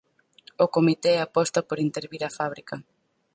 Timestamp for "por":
1.67-1.77